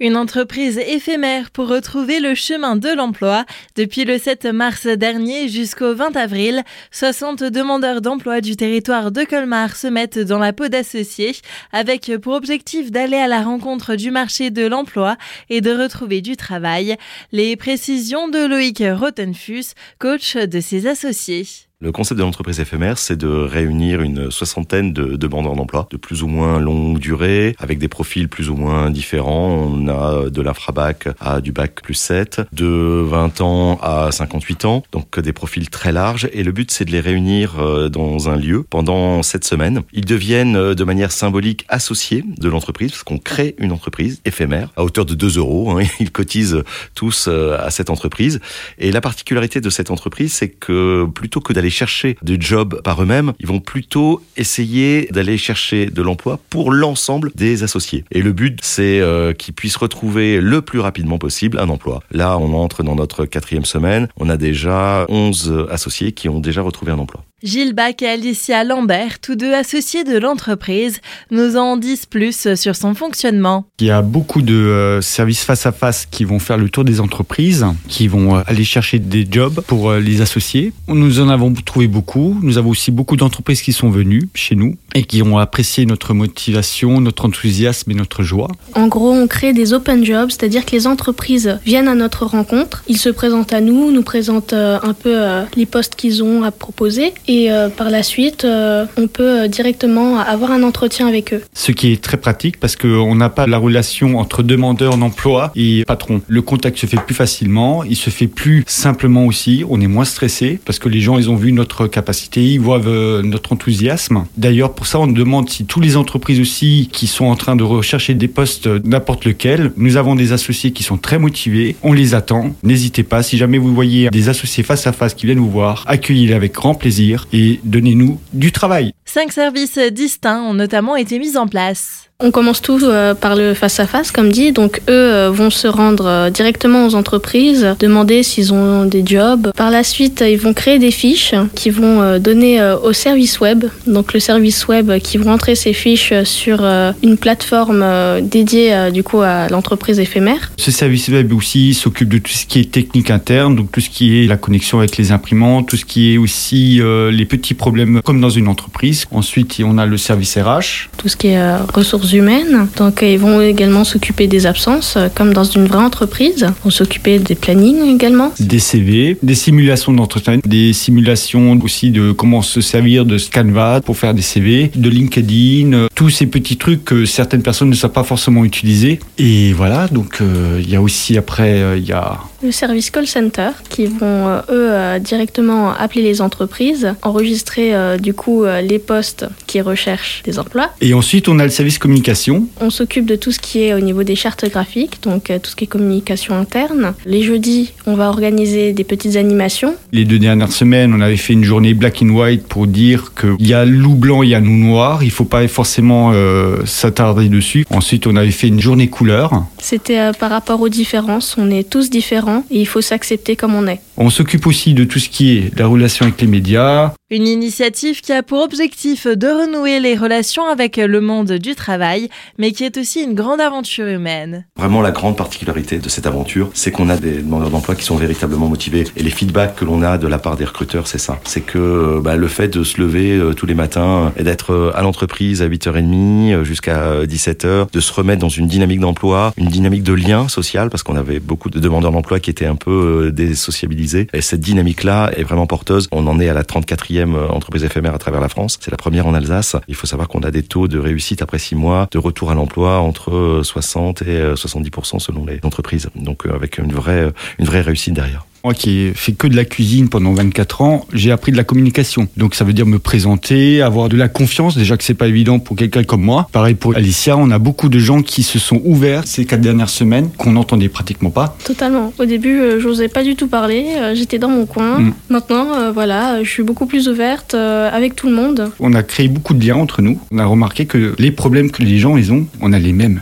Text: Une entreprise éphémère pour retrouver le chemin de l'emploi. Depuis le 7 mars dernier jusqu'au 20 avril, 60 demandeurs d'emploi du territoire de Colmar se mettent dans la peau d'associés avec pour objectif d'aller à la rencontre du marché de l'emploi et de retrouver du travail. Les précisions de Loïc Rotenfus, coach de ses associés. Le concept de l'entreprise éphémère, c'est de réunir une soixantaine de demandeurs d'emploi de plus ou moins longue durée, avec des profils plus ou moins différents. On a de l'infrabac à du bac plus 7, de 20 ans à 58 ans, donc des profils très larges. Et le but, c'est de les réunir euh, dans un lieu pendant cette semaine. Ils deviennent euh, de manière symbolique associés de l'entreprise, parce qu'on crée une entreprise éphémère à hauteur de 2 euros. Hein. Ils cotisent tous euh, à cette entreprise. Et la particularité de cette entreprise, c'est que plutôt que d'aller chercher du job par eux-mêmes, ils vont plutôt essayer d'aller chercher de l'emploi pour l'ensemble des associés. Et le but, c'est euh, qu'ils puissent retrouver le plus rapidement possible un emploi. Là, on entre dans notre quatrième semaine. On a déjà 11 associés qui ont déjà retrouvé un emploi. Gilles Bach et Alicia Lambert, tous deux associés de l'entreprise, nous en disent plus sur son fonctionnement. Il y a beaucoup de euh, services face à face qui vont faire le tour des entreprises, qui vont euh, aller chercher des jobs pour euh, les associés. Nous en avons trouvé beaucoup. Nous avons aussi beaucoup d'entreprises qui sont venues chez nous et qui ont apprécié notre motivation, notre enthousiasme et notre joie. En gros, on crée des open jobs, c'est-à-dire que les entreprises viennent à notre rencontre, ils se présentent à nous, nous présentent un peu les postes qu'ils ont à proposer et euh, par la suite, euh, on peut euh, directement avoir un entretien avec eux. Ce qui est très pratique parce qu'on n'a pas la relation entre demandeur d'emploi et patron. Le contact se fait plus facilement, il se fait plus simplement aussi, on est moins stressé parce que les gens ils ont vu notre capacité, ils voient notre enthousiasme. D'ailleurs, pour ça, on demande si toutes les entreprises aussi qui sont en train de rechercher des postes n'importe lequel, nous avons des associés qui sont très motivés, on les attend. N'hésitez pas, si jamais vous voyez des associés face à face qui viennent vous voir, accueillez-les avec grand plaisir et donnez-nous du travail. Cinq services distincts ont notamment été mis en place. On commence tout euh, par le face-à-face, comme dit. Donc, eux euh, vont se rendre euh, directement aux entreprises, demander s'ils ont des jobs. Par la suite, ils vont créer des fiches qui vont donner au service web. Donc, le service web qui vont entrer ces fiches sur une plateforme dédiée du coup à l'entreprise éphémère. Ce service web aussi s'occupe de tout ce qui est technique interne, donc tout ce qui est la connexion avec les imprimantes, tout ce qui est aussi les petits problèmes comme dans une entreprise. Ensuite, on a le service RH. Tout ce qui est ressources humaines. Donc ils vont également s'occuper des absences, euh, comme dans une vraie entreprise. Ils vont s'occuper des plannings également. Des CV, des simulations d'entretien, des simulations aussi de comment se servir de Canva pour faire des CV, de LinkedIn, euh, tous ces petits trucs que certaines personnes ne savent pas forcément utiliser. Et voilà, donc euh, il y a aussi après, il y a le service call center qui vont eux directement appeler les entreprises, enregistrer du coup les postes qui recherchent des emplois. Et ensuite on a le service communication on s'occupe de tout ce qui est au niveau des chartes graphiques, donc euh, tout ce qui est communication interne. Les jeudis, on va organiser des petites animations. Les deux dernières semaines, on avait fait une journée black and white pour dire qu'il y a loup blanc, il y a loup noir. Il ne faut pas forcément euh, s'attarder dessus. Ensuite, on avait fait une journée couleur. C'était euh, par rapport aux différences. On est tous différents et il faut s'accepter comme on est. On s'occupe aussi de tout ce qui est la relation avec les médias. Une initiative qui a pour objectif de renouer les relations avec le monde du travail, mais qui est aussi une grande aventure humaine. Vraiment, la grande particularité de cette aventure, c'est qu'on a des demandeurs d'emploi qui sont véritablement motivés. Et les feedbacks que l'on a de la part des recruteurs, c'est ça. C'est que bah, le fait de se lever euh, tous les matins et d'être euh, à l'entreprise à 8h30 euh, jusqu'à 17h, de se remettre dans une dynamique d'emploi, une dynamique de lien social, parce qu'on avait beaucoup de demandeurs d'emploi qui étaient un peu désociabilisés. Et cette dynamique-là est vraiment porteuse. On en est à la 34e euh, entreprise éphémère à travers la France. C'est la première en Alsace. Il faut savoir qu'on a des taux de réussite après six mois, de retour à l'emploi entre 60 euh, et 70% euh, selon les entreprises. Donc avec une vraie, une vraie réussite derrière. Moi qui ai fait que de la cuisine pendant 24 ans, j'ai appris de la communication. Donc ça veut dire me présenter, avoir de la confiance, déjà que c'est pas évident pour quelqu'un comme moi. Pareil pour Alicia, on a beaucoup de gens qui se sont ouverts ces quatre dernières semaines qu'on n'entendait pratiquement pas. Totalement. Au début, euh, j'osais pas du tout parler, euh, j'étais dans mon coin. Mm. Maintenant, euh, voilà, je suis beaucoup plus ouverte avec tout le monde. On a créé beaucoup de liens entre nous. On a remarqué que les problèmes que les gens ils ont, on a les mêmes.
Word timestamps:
Une 0.00 0.16
entreprise 0.16 0.78
éphémère 0.78 1.50
pour 1.50 1.66
retrouver 1.66 2.20
le 2.20 2.36
chemin 2.36 2.76
de 2.76 2.88
l'emploi. 2.88 3.44
Depuis 3.74 4.04
le 4.04 4.16
7 4.16 4.44
mars 4.44 4.86
dernier 4.86 5.48
jusqu'au 5.48 5.92
20 5.92 6.16
avril, 6.16 6.62
60 6.92 7.42
demandeurs 7.42 8.00
d'emploi 8.00 8.40
du 8.40 8.54
territoire 8.54 9.10
de 9.10 9.24
Colmar 9.24 9.74
se 9.74 9.88
mettent 9.88 10.20
dans 10.20 10.38
la 10.38 10.52
peau 10.52 10.68
d'associés 10.68 11.34
avec 11.72 12.12
pour 12.22 12.34
objectif 12.34 12.92
d'aller 12.92 13.16
à 13.16 13.26
la 13.26 13.42
rencontre 13.42 13.96
du 13.96 14.12
marché 14.12 14.50
de 14.50 14.68
l'emploi 14.68 15.16
et 15.50 15.60
de 15.60 15.72
retrouver 15.72 16.20
du 16.20 16.36
travail. 16.36 16.96
Les 17.32 17.56
précisions 17.56 18.28
de 18.28 18.46
Loïc 18.46 18.80
Rotenfus, 18.80 19.74
coach 19.98 20.36
de 20.36 20.60
ses 20.60 20.86
associés. 20.86 21.67
Le 21.80 21.92
concept 21.92 22.18
de 22.18 22.24
l'entreprise 22.24 22.58
éphémère, 22.58 22.98
c'est 22.98 23.14
de 23.14 23.28
réunir 23.28 24.02
une 24.02 24.32
soixantaine 24.32 24.92
de 24.92 25.14
demandeurs 25.14 25.54
d'emploi 25.54 25.86
de 25.92 25.96
plus 25.96 26.24
ou 26.24 26.26
moins 26.26 26.58
longue 26.58 26.98
durée, 26.98 27.54
avec 27.60 27.78
des 27.78 27.86
profils 27.86 28.28
plus 28.28 28.50
ou 28.50 28.56
moins 28.56 28.90
différents. 28.90 29.70
On 29.70 29.86
a 29.86 30.28
de 30.28 30.42
l'infrabac 30.42 31.10
à 31.20 31.40
du 31.40 31.52
bac 31.52 31.80
plus 31.80 31.94
7, 31.94 32.40
de 32.52 33.04
20 33.06 33.40
ans 33.42 33.78
à 33.80 34.10
58 34.10 34.64
ans, 34.64 34.82
donc 34.90 35.20
des 35.20 35.32
profils 35.32 35.70
très 35.70 35.92
larges. 35.92 36.28
Et 36.32 36.42
le 36.42 36.50
but, 36.50 36.72
c'est 36.72 36.84
de 36.84 36.90
les 36.90 36.98
réunir 36.98 37.60
euh, 37.60 37.88
dans 37.88 38.28
un 38.28 38.34
lieu 38.34 38.64
pendant 38.68 39.22
cette 39.22 39.44
semaine. 39.44 39.82
Ils 39.92 40.04
deviennent 40.04 40.56
euh, 40.56 40.74
de 40.74 40.82
manière 40.82 41.12
symbolique 41.12 41.64
associés 41.68 42.24
de 42.26 42.48
l'entreprise, 42.48 42.90
parce 42.90 43.04
qu'on 43.04 43.18
crée 43.18 43.54
une 43.58 43.70
entreprise 43.70 44.20
éphémère 44.24 44.72
à 44.76 44.82
hauteur 44.82 45.06
de 45.06 45.14
2 45.14 45.38
euros. 45.38 45.78
Hein. 45.78 45.84
Ils 46.00 46.10
cotisent 46.10 46.64
tous 46.96 47.26
euh, 47.28 47.56
à 47.56 47.70
cette 47.70 47.88
entreprise. 47.88 48.40
Et 48.78 48.90
la 48.90 49.00
particularité 49.00 49.60
de 49.60 49.70
cette 49.70 49.92
entreprise, 49.92 50.32
c'est 50.32 50.48
que 50.48 51.06
plutôt 51.14 51.40
que 51.40 51.52
d'aller 51.52 51.67
chercher 51.70 52.16
du 52.22 52.36
job 52.40 52.80
par 52.82 53.02
eux-mêmes, 53.02 53.32
ils 53.40 53.46
vont 53.46 53.60
plutôt 53.60 54.22
essayer 54.36 55.06
d'aller 55.10 55.38
chercher 55.38 55.86
de 55.86 56.02
l'emploi 56.02 56.38
pour 56.50 56.72
l'ensemble 56.72 57.30
des 57.34 57.62
associés. 57.62 58.04
Et 58.10 58.22
le 58.22 58.32
but, 58.32 58.58
c'est 58.62 59.00
euh, 59.00 59.32
qu'ils 59.32 59.54
puissent 59.54 59.76
retrouver 59.76 60.40
le 60.40 60.62
plus 60.62 60.80
rapidement 60.80 61.18
possible 61.18 61.58
un 61.58 61.68
emploi. 61.68 62.02
Là, 62.10 62.38
on 62.38 62.54
entre 62.54 62.82
dans 62.82 62.94
notre 62.94 63.24
quatrième 63.24 63.64
semaine. 63.64 64.08
On 64.16 64.28
a 64.28 64.36
déjà 64.36 65.06
11 65.08 65.66
associés 65.70 66.12
qui 66.12 66.28
ont 66.28 66.40
déjà 66.40 66.62
retrouvé 66.62 66.92
un 66.92 66.98
emploi. 66.98 67.24
Gilles 67.44 67.72
Bach 67.72 67.94
et 68.02 68.06
Alicia 68.08 68.64
Lambert, 68.64 69.20
tous 69.20 69.36
deux 69.36 69.54
associés 69.54 70.02
de 70.02 70.18
l'entreprise, 70.18 71.00
nous 71.30 71.56
en 71.56 71.76
disent 71.76 72.04
plus 72.04 72.56
sur 72.56 72.74
son 72.74 72.94
fonctionnement. 72.94 73.64
Il 73.78 73.86
y 73.86 73.92
a 73.92 74.02
beaucoup 74.02 74.42
de 74.42 74.56
euh, 74.56 75.00
services 75.00 75.44
face 75.44 75.64
à 75.64 75.70
face 75.70 76.04
qui 76.10 76.24
vont 76.24 76.40
faire 76.40 76.56
le 76.56 76.68
tour 76.68 76.82
des 76.82 76.98
entreprises, 76.98 77.64
qui 77.86 78.08
vont 78.08 78.34
euh, 78.34 78.40
aller 78.46 78.64
chercher 78.64 78.98
des 78.98 79.24
jobs 79.30 79.60
pour 79.68 79.90
euh, 79.90 80.00
les 80.00 80.20
associés. 80.20 80.72
Nous 80.88 81.20
en 81.20 81.28
avons 81.28 81.54
trouvé 81.54 81.86
beaucoup. 81.86 82.36
Nous 82.42 82.58
avons 82.58 82.70
aussi 82.70 82.90
beaucoup 82.90 83.14
d'entreprises 83.14 83.62
qui 83.62 83.72
sont 83.72 83.88
venues 83.88 84.28
chez 84.34 84.56
nous 84.56 84.74
et 84.96 85.04
qui 85.04 85.22
ont 85.22 85.38
apprécié 85.38 85.86
notre 85.86 86.14
motivation, 86.14 87.00
notre 87.00 87.24
enthousiasme 87.24 87.92
et 87.92 87.94
notre 87.94 88.24
joie. 88.24 88.48
En 88.74 88.88
gros, 88.88 89.12
on 89.12 89.28
crée 89.28 89.52
des 89.52 89.72
open 89.72 90.04
jobs, 90.04 90.30
c'est-à-dire 90.30 90.66
que 90.66 90.72
les 90.72 90.88
entreprises 90.88 91.60
viennent 91.64 91.86
à 91.86 91.94
notre 91.94 92.26
rencontre, 92.26 92.82
ils 92.88 92.98
se 92.98 93.10
présentent 93.10 93.52
à 93.52 93.60
nous, 93.60 93.92
nous 93.92 94.02
présentent 94.02 94.54
un 94.54 94.92
peu 94.92 95.16
les 95.54 95.66
postes 95.66 95.94
qu'ils 95.94 96.24
ont 96.24 96.42
à 96.42 96.50
proposer 96.50 97.12
et 97.28 97.52
euh, 97.52 97.68
par 97.68 97.90
la 97.90 98.02
suite, 98.02 98.44
euh, 98.44 98.86
on 98.96 99.06
peut 99.06 99.42
euh, 99.42 99.48
directement 99.48 100.18
avoir 100.18 100.50
un 100.50 100.62
entretien 100.62 101.06
avec 101.06 101.34
eux. 101.34 101.42
Ce 101.52 101.72
qui 101.72 101.92
est 101.92 102.02
très 102.02 102.16
pratique 102.16 102.58
parce 102.58 102.74
qu'on 102.74 103.14
n'a 103.14 103.28
pas 103.28 103.46
la 103.46 103.58
relation 103.58 104.18
entre 104.18 104.42
demandeur 104.42 104.96
d'emploi 104.96 105.52
et 105.54 105.84
patron. 105.86 106.22
Le 106.26 106.40
contact 106.40 106.78
se 106.78 106.86
fait 106.86 106.96
plus 106.96 107.14
facilement, 107.14 107.84
il 107.84 107.96
se 107.96 108.08
fait 108.08 108.26
plus 108.26 108.64
simplement 108.66 109.26
aussi, 109.26 109.62
on 109.68 109.80
est 109.80 109.86
moins 109.86 110.06
stressé 110.06 110.58
parce 110.64 110.78
que 110.78 110.88
les 110.88 111.00
gens 111.00 111.18
ils 111.18 111.28
ont 111.28 111.36
vu 111.36 111.52
notre 111.52 111.86
capacité, 111.86 112.42
ils 112.42 112.60
voient 112.60 112.80
notre 113.22 113.52
enthousiasme. 113.52 114.24
D'ailleurs, 114.38 114.72
pour 114.72 114.86
ça, 114.86 114.98
on 114.98 115.06
demande 115.06 115.50
si 115.50 115.66
toutes 115.66 115.84
les 115.84 115.98
entreprises 115.98 116.40
aussi 116.40 116.88
qui 116.90 117.06
sont 117.06 117.26
en 117.26 117.36
train 117.36 117.56
de 117.56 117.62
rechercher 117.62 118.14
des 118.14 118.28
postes 118.28 118.68
n'importe 118.86 119.26
lequel, 119.26 119.72
nous 119.76 119.98
avons 119.98 120.14
des 120.14 120.32
associés 120.32 120.70
qui 120.70 120.82
sont 120.82 120.96
très 120.96 121.18
motivés, 121.18 121.76
on 121.82 121.92
les 121.92 122.14
attend. 122.14 122.54
N'hésitez 122.62 123.02
pas, 123.02 123.22
si 123.22 123.36
jamais 123.36 123.58
vous 123.58 123.74
voyez 123.74 124.08
des 124.08 124.30
associés 124.30 124.62
face 124.62 124.86
à 124.86 124.92
face 124.92 125.12
qui 125.12 125.26
viennent 125.26 125.38
vous 125.38 125.50
voir, 125.50 125.84
accueillez-les 125.86 126.32
avec 126.32 126.54
grand 126.54 126.74
plaisir 126.74 127.17
et 127.32 127.60
donnez-nous 127.64 128.20
du 128.32 128.52
travail. 128.52 128.92
Cinq 129.04 129.32
services 129.32 129.78
distincts 129.78 130.42
ont 130.42 130.54
notamment 130.54 130.96
été 130.96 131.18
mis 131.18 131.36
en 131.36 131.46
place. 131.46 132.07
On 132.20 132.32
commence 132.32 132.60
tout 132.60 132.80
euh, 132.82 133.14
par 133.14 133.36
le 133.36 133.54
face-à-face, 133.54 134.10
comme 134.10 134.32
dit. 134.32 134.50
Donc, 134.50 134.78
eux 134.88 134.92
euh, 134.92 135.30
vont 135.30 135.50
se 135.50 135.68
rendre 135.68 136.06
euh, 136.08 136.30
directement 136.30 136.84
aux 136.84 136.96
entreprises, 136.96 137.76
demander 137.78 138.24
s'ils 138.24 138.52
ont 138.52 138.86
des 138.86 139.06
jobs. 139.06 139.52
Par 139.56 139.70
la 139.70 139.84
suite, 139.84 140.24
ils 140.28 140.36
vont 140.36 140.52
créer 140.52 140.80
des 140.80 140.90
fiches 140.90 141.36
qui 141.54 141.70
vont 141.70 142.18
donner 142.18 142.60
au 142.82 142.92
service 142.92 143.38
web. 143.38 143.66
Donc, 143.86 144.14
le 144.14 144.18
service 144.18 144.66
web 144.66 144.98
qui 144.98 145.16
vont 145.16 145.30
entrer 145.30 145.54
ces 145.54 145.72
fiches 145.72 146.12
sur 146.24 146.64
une 147.04 147.16
plateforme 147.16 147.84
dédiée 148.20 148.90
du 148.92 149.04
coup 149.04 149.20
à 149.20 149.48
l'entreprise 149.48 150.00
éphémère. 150.00 150.50
Ce 150.56 150.72
service 150.72 151.08
web 151.08 151.32
aussi 151.32 151.72
s'occupe 151.72 152.08
de 152.08 152.18
tout 152.18 152.32
ce 152.32 152.46
qui 152.46 152.58
est 152.58 152.70
technique 152.70 153.10
interne, 153.10 153.54
donc 153.54 153.70
tout 153.70 153.80
ce 153.80 153.90
qui 153.90 154.24
est 154.24 154.26
la 154.26 154.36
connexion 154.36 154.80
avec 154.80 154.96
les 154.96 155.12
imprimantes, 155.12 155.68
tout 155.68 155.76
ce 155.76 155.84
qui 155.84 156.14
est 156.14 156.18
aussi 156.18 156.80
les 157.12 157.26
petits 157.26 157.54
problèmes 157.54 158.02
comme 158.02 158.20
dans 158.20 158.30
une 158.30 158.48
entreprise. 158.48 159.04
Ensuite, 159.12 159.60
on 159.64 159.78
a 159.78 159.86
le 159.86 159.96
service 159.96 160.36
RH. 160.36 160.88
Tout 160.96 161.08
ce 161.08 161.16
qui 161.16 161.28
est 161.28 161.56
ressources 161.72 162.07
humaines. 162.12 162.68
Donc 162.76 163.00
ils 163.02 163.18
vont 163.18 163.40
également 163.40 163.84
s'occuper 163.84 164.26
des 164.26 164.46
absences, 164.46 164.94
euh, 164.96 165.08
comme 165.14 165.32
dans 165.32 165.44
une 165.44 165.66
vraie 165.66 165.82
entreprise. 165.82 166.46
Ils 166.48 166.64
vont 166.64 166.70
s'occuper 166.70 167.18
des 167.18 167.34
plannings 167.34 167.82
également. 167.94 168.32
Des 168.38 168.58
CV, 168.58 169.16
des 169.22 169.34
simulations 169.34 169.92
d'entretien, 169.92 170.38
des 170.44 170.72
simulations 170.72 171.58
aussi 171.62 171.90
de 171.90 172.12
comment 172.12 172.42
se 172.42 172.60
servir 172.60 173.04
de 173.04 173.18
Canva 173.32 173.80
pour 173.80 173.96
faire 173.96 174.14
des 174.14 174.22
CV, 174.22 174.70
de 174.74 174.88
LinkedIn, 174.88 175.72
euh, 175.72 175.86
tous 175.94 176.10
ces 176.10 176.26
petits 176.26 176.56
trucs 176.56 176.84
que 176.84 177.04
certaines 177.04 177.42
personnes 177.42 177.70
ne 177.70 177.74
savent 177.74 177.92
pas 177.92 178.04
forcément 178.04 178.44
utiliser. 178.44 179.00
Et 179.18 179.52
voilà, 179.52 179.88
donc 179.88 180.20
euh, 180.20 180.60
il 180.62 180.70
y 180.70 180.76
a 180.76 180.82
aussi 180.82 181.16
après, 181.16 181.78
il 181.78 181.86
y 181.86 181.92
a 181.92 182.18
le 182.42 182.52
service 182.52 182.90
call 182.90 183.06
center 183.06 183.50
qui 183.68 183.86
vont 183.86 184.40
eux 184.50 184.98
directement 185.00 185.72
appeler 185.72 186.02
les 186.02 186.20
entreprises, 186.20 186.94
enregistrer 187.02 187.72
du 187.98 188.14
coup 188.14 188.44
les 188.44 188.78
postes 188.78 189.26
qui 189.46 189.60
recherchent 189.60 190.22
des 190.24 190.38
emplois. 190.38 190.70
Et 190.80 190.94
ensuite 190.94 191.28
on 191.28 191.38
a 191.38 191.44
le 191.44 191.50
service 191.50 191.78
communication 191.78 192.28
on 192.60 192.70
s'occupe 192.70 193.06
de 193.06 193.16
tout 193.16 193.32
ce 193.32 193.38
qui 193.38 193.62
est 193.62 193.74
au 193.74 193.80
niveau 193.80 194.02
des 194.02 194.16
chartes 194.16 194.48
graphiques, 194.48 195.02
donc 195.02 195.30
euh, 195.30 195.38
tout 195.38 195.50
ce 195.50 195.56
qui 195.56 195.64
est 195.64 195.68
communication 195.68 196.36
interne. 196.36 196.94
Les 197.06 197.22
jeudis, 197.22 197.72
on 197.86 197.94
va 197.94 198.08
organiser 198.08 198.72
des 198.72 198.84
petites 198.84 199.16
animations. 199.16 199.74
Les 199.92 200.04
deux 200.04 200.18
dernières 200.18 200.52
semaines, 200.52 200.92
on 200.94 201.00
avait 201.00 201.16
fait 201.16 201.32
une 201.32 201.44
journée 201.44 201.74
black 201.74 202.02
and 202.02 202.10
white 202.10 202.46
pour 202.46 202.66
dire 202.66 203.12
qu'il 203.18 203.46
y 203.46 203.54
a 203.54 203.64
loup 203.64 203.94
blanc, 203.94 204.22
il 204.22 204.30
y 204.30 204.34
a 204.34 204.40
loup 204.40 204.50
noir. 204.50 205.02
Il 205.02 205.06
ne 205.06 205.12
faut 205.12 205.24
pas 205.24 205.46
forcément 205.48 206.12
euh, 206.12 206.64
s'attarder 206.66 207.28
dessus. 207.28 207.64
Ensuite, 207.70 208.06
on 208.06 208.16
avait 208.16 208.30
fait 208.30 208.48
une 208.48 208.60
journée 208.60 208.88
couleur. 208.88 209.44
C'était 209.58 209.98
euh, 209.98 210.12
par 210.12 210.30
rapport 210.30 210.60
aux 210.60 210.68
différences. 210.68 211.36
On 211.38 211.50
est 211.50 211.68
tous 211.68 211.90
différents 211.90 212.27
et 212.50 212.60
il 212.60 212.66
faut 212.66 212.80
s'accepter 212.80 213.36
comme 213.36 213.54
on 213.54 213.66
est. 213.66 213.80
On 213.96 214.10
s'occupe 214.10 214.46
aussi 214.46 214.74
de 214.74 214.84
tout 214.84 214.98
ce 214.98 215.08
qui 215.08 215.38
est 215.38 215.58
la 215.58 215.66
relation 215.66 216.06
avec 216.06 216.20
les 216.20 216.26
médias. 216.26 216.92
Une 217.10 217.26
initiative 217.26 218.02
qui 218.02 218.12
a 218.12 218.22
pour 218.22 218.42
objectif 218.42 219.06
de 219.06 219.28
renouer 219.28 219.80
les 219.80 219.96
relations 219.96 220.44
avec 220.44 220.76
le 220.76 221.00
monde 221.00 221.32
du 221.32 221.54
travail, 221.54 222.10
mais 222.36 222.52
qui 222.52 222.64
est 222.64 222.76
aussi 222.76 223.02
une 223.02 223.14
grande 223.14 223.40
aventure 223.40 223.86
humaine. 223.86 224.44
Vraiment, 224.58 224.82
la 224.82 224.90
grande 224.90 225.16
particularité 225.16 225.78
de 225.78 225.88
cette 225.88 226.06
aventure, 226.06 226.50
c'est 226.52 226.70
qu'on 226.70 226.90
a 226.90 226.98
des 226.98 227.22
demandeurs 227.22 227.48
d'emploi 227.48 227.76
qui 227.76 227.84
sont 227.84 227.96
véritablement 227.96 228.46
motivés. 228.48 228.84
Et 228.94 229.02
les 229.02 229.08
feedbacks 229.08 229.56
que 229.56 229.64
l'on 229.64 229.80
a 229.82 229.96
de 229.96 230.06
la 230.06 230.18
part 230.18 230.36
des 230.36 230.44
recruteurs, 230.44 230.86
c'est 230.86 230.98
ça. 230.98 231.18
C'est 231.24 231.40
que 231.40 231.98
bah, 232.00 232.16
le 232.16 232.28
fait 232.28 232.48
de 232.48 232.62
se 232.62 232.78
lever 232.78 233.16
euh, 233.16 233.32
tous 233.32 233.46
les 233.46 233.54
matins 233.54 234.12
et 234.18 234.22
d'être 234.22 234.52
euh, 234.52 234.72
à 234.74 234.82
l'entreprise 234.82 235.40
à 235.40 235.48
8h30 235.48 236.34
euh, 236.34 236.44
jusqu'à 236.44 237.04
17h, 237.04 237.72
de 237.72 237.80
se 237.80 237.90
remettre 237.90 238.20
dans 238.20 238.28
une 238.28 238.48
dynamique 238.48 238.80
d'emploi, 238.80 239.32
une 239.38 239.48
dynamique 239.48 239.82
de 239.82 239.94
lien 239.94 240.28
social, 240.28 240.68
parce 240.68 240.82
qu'on 240.82 240.96
avait 240.96 241.20
beaucoup 241.20 241.48
de 241.48 241.58
demandeurs 241.58 241.92
d'emploi 241.92 242.20
qui 242.20 242.28
étaient 242.28 242.44
un 242.44 242.56
peu 242.56 243.10
désociabilisés. 243.14 244.08
Et 244.12 244.20
cette 244.20 244.40
dynamique-là 244.40 245.10
est 245.16 245.22
vraiment 245.22 245.46
porteuse. 245.46 245.88
On 245.90 246.06
en 246.06 246.20
est 246.20 246.28
à 246.28 246.34
la 246.34 246.42
34e 246.42 246.97
euh, 247.02 247.28
entreprise 247.28 247.64
éphémère 247.64 247.94
à 247.94 247.98
travers 247.98 248.20
la 248.20 248.28
France. 248.28 248.58
C'est 248.60 248.70
la 248.70 248.76
première 248.76 249.06
en 249.06 249.14
Alsace. 249.14 249.56
Il 249.68 249.74
faut 249.74 249.86
savoir 249.86 250.08
qu'on 250.08 250.20
a 250.20 250.30
des 250.30 250.42
taux 250.42 250.68
de 250.68 250.78
réussite 250.78 251.22
après 251.22 251.38
six 251.38 251.54
mois, 251.54 251.88
de 251.90 251.98
retour 251.98 252.30
à 252.30 252.34
l'emploi 252.34 252.78
entre 252.78 253.40
60 253.42 254.02
euh, 254.02 254.34
et 254.34 254.34
70% 254.34 254.96
euh, 254.96 254.98
selon 254.98 255.26
les 255.26 255.40
entreprises. 255.42 255.88
Donc 255.94 256.26
avec 256.26 256.58
une 256.58 256.72
vraie, 256.72 257.12
une 257.38 257.46
vraie 257.46 257.60
réussite 257.60 257.94
derrière. 257.94 258.24
Moi 258.44 258.54
qui 258.54 258.78
ai 258.78 258.92
fait 258.94 259.12
que 259.12 259.26
de 259.26 259.36
la 259.36 259.44
cuisine 259.44 259.88
pendant 259.88 260.12
24 260.12 260.62
ans, 260.62 260.86
j'ai 260.92 261.10
appris 261.10 261.32
de 261.32 261.36
la 261.36 261.44
communication. 261.44 262.08
Donc 262.16 262.34
ça 262.34 262.44
veut 262.44 262.52
dire 262.52 262.66
me 262.66 262.78
présenter, 262.78 263.62
avoir 263.62 263.88
de 263.88 263.96
la 263.96 264.08
confiance, 264.08 264.56
déjà 264.56 264.76
que 264.76 264.84
c'est 264.84 264.94
pas 264.94 265.08
évident 265.08 265.38
pour 265.38 265.56
quelqu'un 265.56 265.84
comme 265.84 266.02
moi. 266.02 266.28
Pareil 266.32 266.54
pour 266.54 266.76
Alicia, 266.76 267.16
on 267.16 267.30
a 267.30 267.38
beaucoup 267.38 267.68
de 267.68 267.78
gens 267.78 268.02
qui 268.02 268.22
se 268.22 268.38
sont 268.38 268.60
ouverts 268.64 269.02
ces 269.06 269.24
quatre 269.24 269.40
dernières 269.40 269.68
semaines 269.68 270.10
qu'on 270.16 270.32
n'entendait 270.32 270.68
pratiquement 270.68 271.10
pas. 271.10 271.36
Totalement. 271.44 271.92
Au 271.98 272.04
début, 272.04 272.40
euh, 272.40 272.60
j'osais 272.60 272.88
pas 272.88 273.02
du 273.02 273.16
tout 273.16 273.28
parler, 273.28 273.66
euh, 273.76 273.94
j'étais 273.94 274.18
dans 274.18 274.28
mon 274.28 274.46
coin. 274.46 274.78
Mm. 274.78 274.94
Maintenant, 275.08 275.54
euh, 275.54 275.72
voilà, 275.72 276.22
je 276.22 276.28
suis 276.28 276.42
beaucoup 276.42 276.66
plus 276.66 276.88
ouverte 276.88 277.34
avec 277.34 277.96
tout 277.96 278.08
le 278.08 278.14
monde. 278.14 278.50
On 278.60 278.72
a 278.74 278.82
créé 278.82 279.08
beaucoup 279.08 279.34
de 279.34 279.44
liens 279.44 279.56
entre 279.56 279.82
nous. 279.82 279.98
On 280.10 280.18
a 280.18 280.24
remarqué 280.24 280.66
que 280.66 280.94
les 280.98 281.10
problèmes 281.10 281.50
que 281.50 281.62
les 281.62 281.78
gens 281.78 281.96
ils 281.96 282.12
ont, 282.12 282.26
on 282.40 282.52
a 282.52 282.58
les 282.58 282.72
mêmes. 282.72 282.96